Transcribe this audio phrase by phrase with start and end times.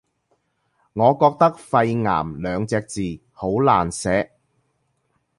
[0.93, 4.31] 我覺得肺癌兩隻字好難寫